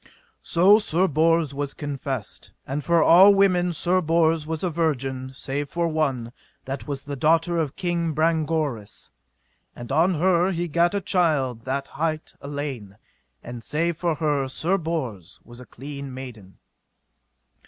So 0.41 0.79
Sir 0.79 1.07
Bors 1.07 1.53
was 1.53 1.75
confessed, 1.75 2.49
and 2.65 2.83
for 2.83 3.03
all 3.03 3.35
women 3.35 3.71
Sir 3.71 4.01
Bors 4.01 4.47
was 4.47 4.63
a 4.63 4.69
virgin, 4.71 5.29
save 5.31 5.69
for 5.69 5.87
one, 5.87 6.33
that 6.65 6.87
was 6.87 7.05
the 7.05 7.15
daughter 7.15 7.59
of 7.59 7.75
King 7.75 8.13
Brangoris, 8.15 9.11
and 9.75 9.91
on 9.91 10.15
her 10.15 10.49
he 10.53 10.67
gat 10.67 10.95
a 10.95 11.01
child 11.01 11.65
that 11.65 11.87
hight 11.89 12.33
Elaine, 12.41 12.97
and 13.43 13.63
save 13.63 13.95
for 13.95 14.15
her 14.15 14.47
Sir 14.47 14.79
Bors 14.79 15.39
was 15.45 15.59
a 15.61 15.67
clean 15.67 16.11
maiden. 16.11 16.57